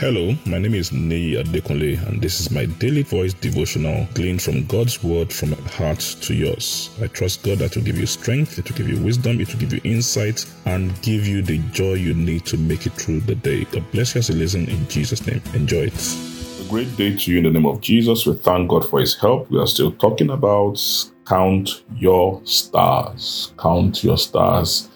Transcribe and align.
Hello, 0.00 0.34
my 0.46 0.58
name 0.58 0.72
is 0.72 0.92
Nei 0.92 1.34
Adekunle, 1.36 2.08
and 2.08 2.22
this 2.22 2.40
is 2.40 2.50
my 2.50 2.64
daily 2.64 3.02
voice 3.02 3.34
devotional 3.34 4.08
gleaned 4.14 4.40
from 4.40 4.64
God's 4.64 5.04
word 5.04 5.30
from 5.30 5.50
my 5.50 5.58
heart 5.68 6.00
to 6.22 6.32
yours. 6.32 6.88
I 7.02 7.06
trust 7.08 7.42
God 7.42 7.58
that 7.58 7.76
will 7.76 7.82
give 7.82 7.98
you 7.98 8.06
strength, 8.06 8.58
it 8.58 8.66
will 8.66 8.78
give 8.78 8.88
you 8.88 8.96
wisdom, 9.04 9.42
it 9.42 9.52
will 9.52 9.60
give 9.60 9.74
you 9.74 9.80
insight, 9.84 10.46
and 10.64 10.90
give 11.02 11.26
you 11.26 11.42
the 11.42 11.58
joy 11.72 11.92
you 11.92 12.14
need 12.14 12.46
to 12.46 12.56
make 12.56 12.86
it 12.86 12.94
through 12.94 13.20
the 13.20 13.34
day. 13.34 13.64
God 13.64 13.84
bless 13.92 14.14
you 14.14 14.20
as 14.20 14.30
you 14.30 14.36
listen 14.36 14.70
in 14.70 14.88
Jesus' 14.88 15.26
name. 15.26 15.42
Enjoy 15.52 15.90
it. 15.92 16.16
A 16.64 16.70
great 16.70 16.96
day 16.96 17.14
to 17.14 17.30
you 17.30 17.36
in 17.36 17.44
the 17.44 17.50
name 17.50 17.66
of 17.66 17.82
Jesus. 17.82 18.24
We 18.24 18.36
thank 18.36 18.70
God 18.70 18.88
for 18.88 19.00
his 19.00 19.14
help. 19.14 19.50
We 19.50 19.58
are 19.58 19.66
still 19.66 19.92
talking 19.92 20.30
about 20.30 20.80
count 21.26 21.82
your 21.96 22.40
stars. 22.46 23.52
Count 23.58 24.02
your 24.02 24.16
stars. 24.16 24.88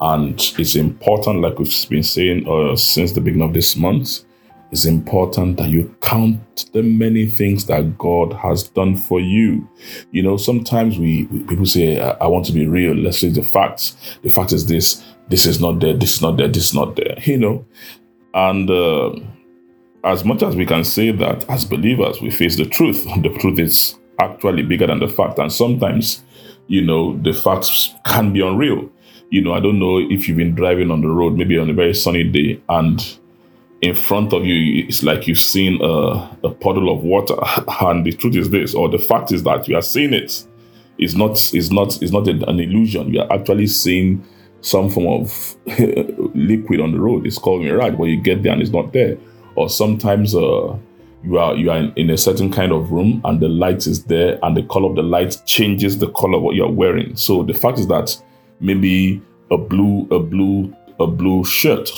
And 0.00 0.40
it's 0.58 0.76
important, 0.76 1.42
like 1.42 1.58
we've 1.58 1.88
been 1.90 2.02
saying 2.02 2.48
uh, 2.48 2.74
since 2.76 3.12
the 3.12 3.20
beginning 3.20 3.48
of 3.48 3.52
this 3.52 3.76
month, 3.76 4.22
it's 4.76 4.84
important 4.84 5.56
that 5.56 5.70
you 5.70 5.96
count 6.02 6.70
the 6.74 6.82
many 6.82 7.24
things 7.24 7.64
that 7.64 7.96
God 7.96 8.34
has 8.34 8.68
done 8.68 8.94
for 8.94 9.20
you. 9.20 9.66
You 10.10 10.22
know, 10.22 10.36
sometimes 10.36 10.98
we, 10.98 11.24
we 11.30 11.44
people 11.44 11.64
say, 11.64 11.98
I, 11.98 12.10
I, 12.10 12.26
want 12.26 12.44
to 12.46 12.52
be 12.52 12.66
real. 12.66 12.94
Let's 12.94 13.20
say 13.20 13.30
the 13.30 13.42
facts. 13.42 13.96
The 14.20 14.28
fact 14.28 14.52
is 14.52 14.66
this, 14.66 15.02
this 15.30 15.46
is 15.46 15.62
not 15.62 15.80
there, 15.80 15.94
this 15.94 16.16
is 16.16 16.20
not 16.20 16.36
there, 16.36 16.48
this 16.48 16.66
is 16.66 16.74
not 16.74 16.94
there, 16.94 17.16
you 17.24 17.38
know. 17.38 17.64
And 18.34 18.68
uh, 18.70 19.14
as 20.04 20.26
much 20.26 20.42
as 20.42 20.54
we 20.54 20.66
can 20.66 20.84
say 20.84 21.10
that 21.10 21.48
as 21.48 21.64
believers, 21.64 22.20
we 22.20 22.30
face 22.30 22.56
the 22.56 22.66
truth. 22.66 23.06
The 23.22 23.30
truth 23.30 23.58
is 23.58 23.98
actually 24.20 24.62
bigger 24.62 24.88
than 24.88 24.98
the 24.98 25.08
fact. 25.08 25.38
And 25.38 25.50
sometimes, 25.50 26.22
you 26.66 26.82
know, 26.82 27.16
the 27.22 27.32
facts 27.32 27.94
can 28.04 28.34
be 28.34 28.46
unreal. 28.46 28.90
You 29.30 29.40
know, 29.40 29.54
I 29.54 29.60
don't 29.60 29.78
know 29.78 30.00
if 30.00 30.28
you've 30.28 30.36
been 30.36 30.54
driving 30.54 30.90
on 30.90 31.00
the 31.00 31.08
road, 31.08 31.38
maybe 31.38 31.56
on 31.56 31.70
a 31.70 31.72
very 31.72 31.94
sunny 31.94 32.24
day, 32.24 32.60
and 32.68 33.18
in 33.82 33.94
front 33.94 34.32
of 34.32 34.44
you, 34.44 34.84
it's 34.86 35.02
like 35.02 35.26
you've 35.26 35.38
seen 35.38 35.80
a, 35.82 36.38
a 36.44 36.50
puddle 36.50 36.92
of 36.92 37.02
water. 37.02 37.36
And 37.80 38.04
the 38.04 38.12
truth 38.12 38.36
is 38.36 38.50
this, 38.50 38.74
or 38.74 38.88
the 38.88 38.98
fact 38.98 39.32
is 39.32 39.42
that 39.42 39.68
you 39.68 39.76
are 39.76 39.82
seeing 39.82 40.14
it. 40.14 40.46
It's 40.98 41.14
not, 41.14 41.32
it's 41.54 41.70
not, 41.70 42.02
it's 42.02 42.12
not 42.12 42.26
an 42.26 42.60
illusion. 42.60 43.12
You 43.12 43.20
are 43.20 43.32
actually 43.32 43.66
seeing 43.66 44.24
some 44.62 44.88
form 44.90 45.06
of 45.06 45.56
liquid 46.34 46.80
on 46.80 46.92
the 46.92 47.00
road. 47.00 47.26
It's 47.26 47.38
called 47.38 47.62
mirage, 47.62 47.94
but 47.96 48.04
you 48.04 48.20
get 48.20 48.42
there 48.42 48.52
and 48.52 48.62
it's 48.62 48.70
not 48.70 48.92
there. 48.92 49.18
Or 49.54 49.68
sometimes 49.68 50.34
uh, 50.34 50.76
you 51.22 51.38
are 51.38 51.54
you 51.54 51.70
are 51.70 51.78
in, 51.78 51.92
in, 51.96 52.10
a 52.10 52.16
certain 52.16 52.50
kind 52.50 52.72
of 52.72 52.90
room 52.90 53.20
and 53.24 53.40
the 53.40 53.48
light 53.48 53.86
is 53.86 54.04
there 54.04 54.38
and 54.42 54.56
the 54.56 54.62
color 54.64 54.88
of 54.88 54.96
the 54.96 55.02
light 55.02 55.40
changes 55.46 55.98
the 55.98 56.10
color 56.12 56.36
of 56.36 56.42
what 56.42 56.56
you're 56.56 56.70
wearing. 56.70 57.14
So 57.16 57.42
the 57.42 57.54
fact 57.54 57.78
is 57.78 57.86
that 57.88 58.22
maybe 58.60 59.22
a 59.50 59.58
blue 59.58 60.08
a 60.10 60.18
blue 60.18 60.74
a 60.98 61.06
blue 61.06 61.44
shirt 61.44 61.90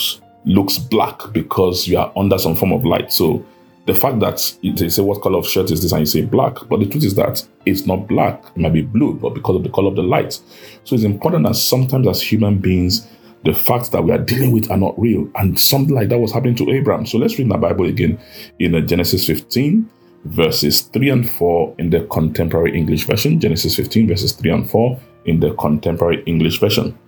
looks 0.49 0.79
black 0.79 1.21
because 1.33 1.87
you 1.87 1.99
are 1.99 2.11
under 2.17 2.39
some 2.39 2.57
form 2.57 2.73
of 2.73 2.85
light. 2.85 3.13
So 3.13 3.45
the 3.87 3.95
fact 3.95 4.21
that 4.21 4.57
they 4.63 4.89
say 4.89 5.03
what 5.03 5.23
color 5.23 5.39
of 5.39 5.47
shirt 5.47 5.71
is 5.71 5.83
this 5.83 5.93
and 5.93 6.01
you 6.01 6.07
say 6.07 6.23
black, 6.23 6.57
but 6.69 6.81
the 6.81 6.87
truth 6.87 7.05
is 7.05 7.15
that 7.15 7.47
it's 7.65 7.87
not 7.87 8.09
black. 8.09 8.45
It 8.57 8.59
might 8.59 8.73
be 8.73 8.83
blue, 8.83 9.15
but 9.15 9.35
because 9.35 9.57
of 9.57 9.63
the 9.63 9.71
color 9.71 9.89
of 9.89 9.97
the 9.97 10.03
light. 10.03 10.41
So 10.85 10.95
it's 10.95 11.05
important 11.05 11.47
that 11.47 11.55
sometimes 11.55 12.09
as 12.09 12.23
human 12.23 12.59
beings, 12.59 13.07
the 13.45 13.55
facts 13.55 13.91
that 13.91 14.03
we 14.03 14.11
are 14.11 14.19
dealing 14.19 14.51
with 14.53 14.71
are 14.71 14.77
not 14.77 14.99
real. 14.99 15.31
And 15.37 15.59
something 15.59 15.95
like 15.95 16.09
that 16.09 16.19
was 16.19 16.33
happening 16.33 16.57
to 16.57 16.71
Abraham. 16.71 17.07
So 17.07 17.19
let's 17.19 17.39
read 17.39 17.51
the 17.51 17.57
Bible 17.57 17.87
again 17.87 18.19
in 18.59 18.75
uh, 18.75 18.81
Genesis 18.81 19.27
15, 19.27 19.89
verses 20.25 20.83
3 20.83 21.11
and 21.11 21.31
4 21.31 21.75
in 21.79 21.91
the 21.91 22.05
contemporary 22.07 22.77
English 22.77 23.05
version. 23.05 23.39
Genesis 23.39 23.77
15, 23.77 24.09
verses 24.09 24.33
3 24.33 24.51
and 24.51 24.71
4 24.71 25.01
in 25.27 25.41
the 25.41 25.55
contemporary 25.55 26.23
English 26.25 26.59
version. 26.59 26.99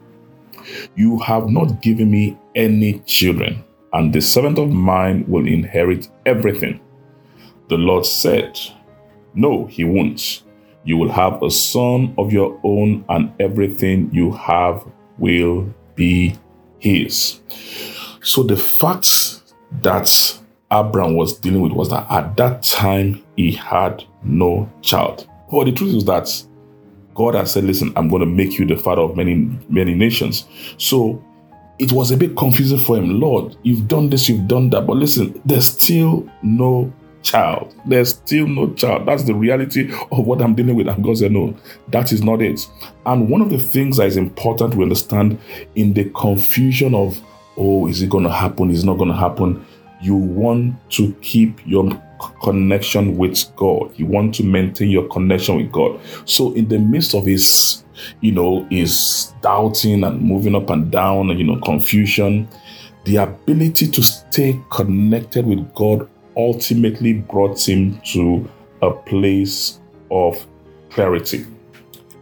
You 0.97 1.19
have 1.21 1.49
not 1.49 1.83
given 1.83 2.11
me 2.11 2.39
any 2.55 3.01
children, 3.01 3.65
and 3.93 4.13
the 4.13 4.21
servant 4.21 4.59
of 4.59 4.71
mine 4.71 5.25
will 5.29 5.47
inherit 5.47 6.09
everything. 6.27 6.81
The 7.69 7.77
Lord 7.77 8.07
said, 8.07 8.59
No, 9.35 9.67
he 9.67 9.85
won't. 9.85 10.43
You 10.85 10.97
will 10.97 11.13
have 11.13 11.43
a 11.43 11.51
son 11.51 12.15
of 12.19 12.33
your 12.33 12.59
own, 12.65 13.05
and 13.09 13.33
everything 13.41 14.11
you 14.13 14.33
have 14.33 14.85
will 15.19 15.73
be 15.95 16.35
his. 16.79 17.41
So 18.23 18.43
the 18.43 18.57
fact 18.57 19.43
that 19.83 20.39
Abraham 20.73 21.15
was 21.15 21.39
dealing 21.39 21.63
with 21.63 21.73
was 21.73 21.91
that 21.91 22.11
at 22.11 22.37
that 22.37 22.63
time 22.63 23.23
he 23.37 23.53
had 23.53 24.05
no 24.23 24.71
child. 24.83 25.29
But 25.51 25.65
the 25.65 25.73
truth 25.73 25.95
is 25.95 26.05
that 26.05 26.45
God 27.15 27.35
has 27.35 27.53
said, 27.53 27.65
Listen, 27.65 27.93
I'm 27.97 28.09
going 28.09 28.21
to 28.21 28.27
make 28.27 28.59
you 28.59 28.67
the 28.67 28.77
father 28.77 29.03
of 29.03 29.17
many, 29.17 29.35
many 29.69 29.95
nations. 29.95 30.47
So 30.79 31.23
it 31.79 31.93
was 31.93 32.11
a 32.11 32.17
bit 32.17 32.37
confusing 32.37 32.79
for 32.79 32.97
him. 32.97 33.21
Lord, 33.21 33.57
you've 33.63 33.89
done 33.89 34.11
this, 34.11 34.29
you've 34.29 34.47
done 34.47 34.71
that. 34.71 34.87
But 34.87 34.97
listen, 34.97 35.41
there's 35.45 35.67
still 35.67 36.29
no 36.43 36.93
child. 37.23 37.75
There's 37.87 38.11
still 38.11 38.47
no 38.47 38.73
child. 38.75 39.07
That's 39.07 39.25
the 39.25 39.35
reality 39.35 39.93
of 40.13 40.27
what 40.27 40.41
I'm 40.43 40.55
dealing 40.55 40.77
with. 40.77 40.89
And 40.89 41.03
God 41.03 41.19
said, 41.19 41.33
No, 41.33 41.57
that 41.89 42.13
is 42.13 42.23
not 42.23 42.43
it. 42.43 42.61
And 43.07 43.29
one 43.29 43.41
of 43.41 43.51
the 43.51 43.59
things 43.59 43.97
that 43.97 44.07
is 44.07 44.17
important 44.17 44.75
to 44.75 44.83
understand 44.83 45.39
in 45.75 45.95
the 45.95 46.11
confusion 46.11 46.95
of, 46.95 47.21
oh, 47.57 47.87
is 47.89 48.03
it 48.03 48.11
going 48.11 48.25
to 48.25 48.33
happen? 48.33 48.71
Is 48.71 48.85
not 48.85 48.99
going 48.99 49.11
to 49.11 49.17
happen? 49.17 49.65
You 50.01 50.15
want 50.15 50.75
to 50.93 51.13
keep 51.21 51.67
your 51.67 51.91
connection 52.43 53.17
with 53.17 53.45
God. 53.57 53.93
You 53.97 54.07
want 54.07 54.35
to 54.37 54.45
maintain 54.45 54.91
your 54.91 55.09
connection 55.09 55.57
with 55.57 55.73
God. 55.73 56.01
So 56.25 56.53
in 56.53 56.69
the 56.69 56.79
midst 56.79 57.15
of 57.15 57.27
his, 57.27 57.85
you 58.21 58.33
know, 58.33 58.67
his 58.71 59.33
doubting 59.43 60.05
and 60.05 60.21
moving 60.21 60.55
up 60.55 60.71
and 60.71 60.91
down 60.91 61.31
and 61.31 61.39
you 61.39 61.47
know, 61.47 61.61
confusion, 61.61 62.49
the 63.05 63.17
ability 63.17 63.89
to 63.89 64.03
stay 64.03 64.61
connected 64.71 65.47
with 65.47 65.75
God 65.75 66.09
ultimately 66.37 67.15
brought 67.15 67.69
him 67.69 68.01
to 68.13 68.49
a 68.83 68.91
place 68.91 69.81
of 70.11 70.47
clarity. 70.91 71.47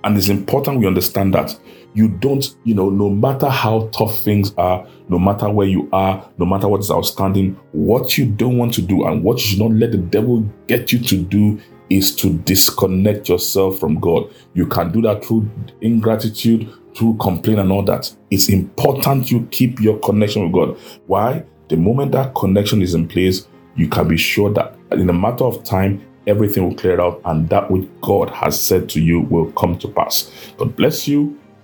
And 0.05 0.17
it's 0.17 0.29
important 0.29 0.79
we 0.79 0.87
understand 0.87 1.35
that 1.35 1.59
you 1.99 2.07
don't, 2.07 2.55
you 2.63 2.77
know, 2.77 2.91
no 2.91 3.11
matter 3.11 3.49
how 3.49 3.89
tough 3.93 4.21
things 4.21 4.55
are, 4.57 4.87
no 5.09 5.19
matter 5.19 5.51
where 5.51 5.67
you 5.67 5.89
are, 5.93 6.31
no 6.39 6.47
matter 6.47 6.69
what 6.69 6.79
is 6.79 6.93
outstanding, 6.93 7.59
what 7.73 8.17
you 8.17 8.25
don't 8.25 8.57
want 8.57 8.73
to 8.75 8.83
do 8.83 9.05
and 9.09 9.25
what 9.25 9.39
you 9.39 9.43
should 9.43 9.59
not 9.59 9.73
let 9.73 9.91
the 9.91 9.99
devil 9.99 10.49
get 10.69 10.93
you 10.93 11.01
to 11.01 11.17
do 11.17 11.61
is 11.91 12.15
to 12.15 12.39
disconnect 12.39 13.29
yourself 13.29 13.81
from 13.81 13.99
God. 13.99 14.33
You 14.55 14.65
can 14.69 14.93
do 14.93 15.03
that 15.03 15.25
through 15.25 15.51
ingratitude, 15.81 16.73
through 16.97 17.17
complaint 17.17 17.59
and 17.59 17.73
all 17.73 17.83
that. 17.87 18.15
It's 18.31 18.49
important 18.49 19.33
you 19.33 19.49
keep 19.51 19.81
your 19.81 19.99
connection 19.99 20.45
with 20.45 20.53
God. 20.53 20.79
Why? 21.09 21.45
The 21.69 21.77
moment 21.77 22.13
that 22.13 22.33
connection 22.37 22.81
is 22.81 22.95
in 22.95 23.09
place, 23.09 23.49
you 23.75 23.89
can 23.89 24.07
be 24.07 24.17
sure 24.17 24.53
that 24.53 24.79
in 24.93 25.11
a 25.11 25.13
matter 25.13 25.45
of 25.45 25.65
time, 25.65 26.01
everything 26.29 26.63
will 26.69 26.77
clear 26.77 27.01
out 27.01 27.21
and 27.25 27.49
that 27.49 27.69
which 27.69 27.89
God 28.03 28.31
has 28.31 28.63
said 28.63 28.89
to 28.91 29.01
you 29.01 29.23
will 29.23 29.51
come 29.53 29.77
to 29.79 29.89
pass. 29.89 30.31
God 30.59 30.77
bless 30.77 31.09
you. 31.09 31.37